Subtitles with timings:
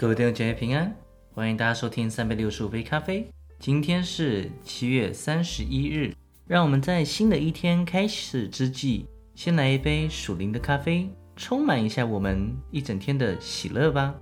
[0.00, 0.94] 各位弟兄姐妹平安，
[1.34, 3.28] 欢迎大家收听三百六十五杯咖啡。
[3.58, 6.14] 今天是七月三十一日，
[6.46, 14.14] 让我们在新的一天开始之际，先来一杯属灵的咖啡，充满一下我们一整天的喜乐吧。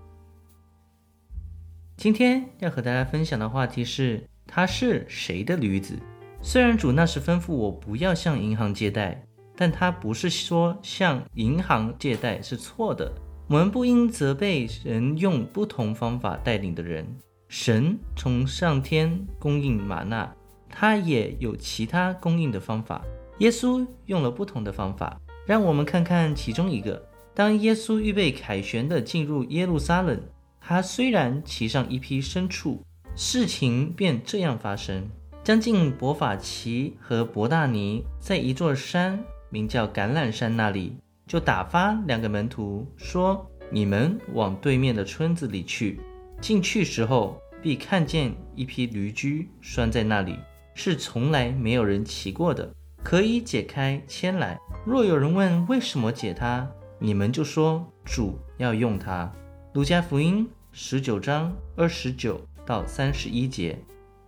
[1.99, 5.99] 今天要和大家分享的话题是：他是谁的驴子？
[6.41, 9.23] 虽然主那时吩咐我不要向银行借贷，
[9.55, 13.13] 但他不是说向银行借贷是错的。
[13.49, 17.07] 我们不应责备人用不同方法带领的人。
[17.49, 20.35] 神从上天供应玛纳，
[20.69, 23.05] 他也有其他供应的方法。
[23.39, 27.01] 耶稣用了不同的方法，让我们看看其中一个。
[27.35, 30.21] 当耶稣预备凯旋的进入耶路撒冷，
[30.61, 32.83] 他虽然骑上一匹牲畜，
[33.15, 35.09] 事情便这样发生：
[35.45, 40.97] 将近伯法奇和伯大尼，在一座山名叫橄榄山那里。
[41.27, 45.99] 就打发两个门徒说：“你们往对面的村子里去。
[46.41, 50.39] 进去时候，必看见一匹驴驹拴在那里，
[50.75, 54.57] 是从来没有人骑过的，可以解开牵来。
[54.85, 56.69] 若有人问为什么解它，
[57.01, 59.33] 你们就说主要用它。”
[59.75, 63.77] 路加福音十九章二十九到三十一节。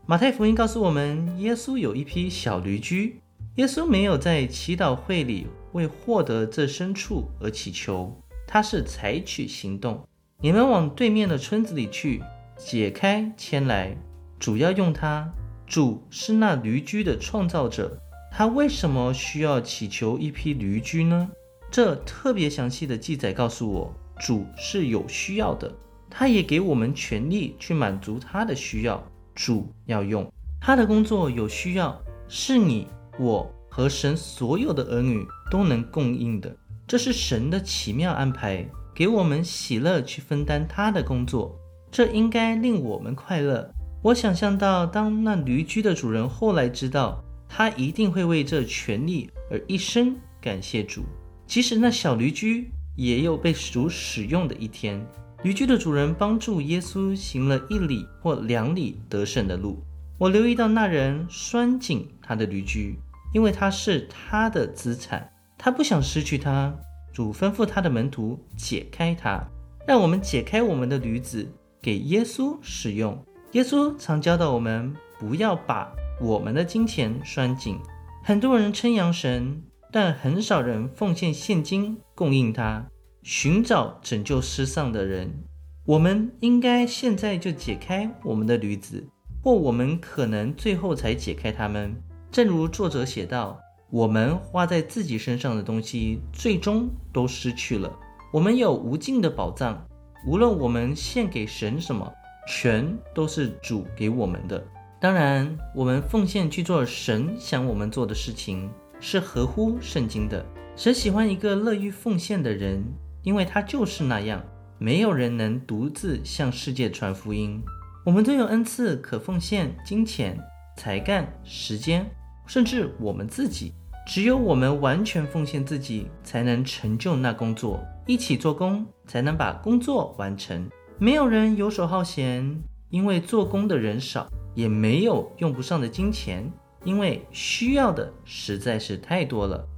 [0.05, 3.21] 马太福音告诉我们，耶稣有一批小驴驹。
[3.55, 5.47] 耶稣没有在祈祷会里。
[5.73, 8.17] 为获得这牲畜而祈求，
[8.47, 10.07] 他是采取行动。
[10.41, 12.23] 你们往对面的村子里去，
[12.57, 13.97] 解开牵来。
[14.39, 15.33] 主要用它。
[15.67, 17.99] 主是那驴驹的创造者，
[18.33, 21.29] 他为什么需要祈求一批驴驹呢？
[21.71, 25.71] 这特别详细的记载告诉我，主是有需要的，
[26.09, 29.05] 他也给我们权利去满足他的需要。
[29.35, 30.27] 主要用
[30.59, 32.89] 他的工作有需要，是你
[33.19, 33.53] 我。
[33.79, 36.53] 和神所有的儿女都能供应的，
[36.85, 41.57] 这是神的奇妙安排，给我们喜乐去分担他的工作，
[41.89, 43.73] 这应该令我们快乐。
[44.03, 51.05] 我想象到，当那驴驹的主人后来知道，他一定会为这权利而一生感谢主。
[51.47, 55.01] 即使那小驴驹也有被主使用的一天。
[55.45, 59.81] 驴驹的主人帮助耶稣行了一里或两里得胜的路。
[60.19, 62.99] 我留意到那人拴紧他的驴驹。
[63.33, 66.75] 因为他是他的资产，他不想失去它。
[67.13, 69.43] 主吩咐他的门徒解开它，
[69.87, 71.51] 让我们解开我们的驴子，
[71.83, 73.21] 给耶稣使用。
[73.53, 77.77] 耶稣常教导我们不要把我们的金钱拴紧。
[78.23, 82.87] 很多人称扬神，但很少人奉献现金供应他，
[83.23, 85.43] 寻找拯救失丧的人。
[85.85, 89.09] 我们应该现在就解开我们的驴子，
[89.43, 91.97] 或我们可能最后才解开它们。
[92.31, 93.59] 正如作者写道
[93.91, 97.91] ：“我们花在自己身上的东西，最终都失去了。
[98.31, 99.83] 我们有无尽的宝藏，
[100.27, 102.13] 无论我们献给神什么，
[102.47, 104.63] 全都是主给我们的。
[105.01, 108.69] 当然，我们奉献去做神想我们做的事情，
[109.01, 110.45] 是合乎圣经的。
[110.77, 112.85] 神喜欢一个乐于奉献的人，
[113.23, 114.43] 因为他就是那样。
[114.81, 117.61] 没有人能独自向世界传福音。
[118.05, 120.39] 我们都有恩赐，可奉献金钱、
[120.77, 122.09] 才干、时间。”
[122.49, 123.75] 甚至我们自己，
[124.07, 127.79] 只有我们完全奉献自己，才能成就那工作。
[128.07, 130.69] 一起做工，才能把工作完成。
[130.99, 136.51] 没有人游手好闲，因为做工的人少；也没有用不上的金钱，
[136.85, 139.69] 因为需要的实在是太多了。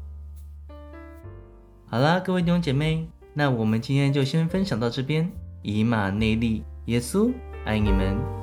[1.87, 5.31] 好啦，各位弟兄姐妹，那我们今天就先分享到这边。
[5.62, 7.31] 以马内利，耶稣
[7.66, 8.39] 爱你们。